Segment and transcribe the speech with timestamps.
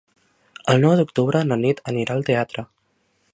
[0.73, 2.65] El nou d'octubre na Nit anirà al teatre.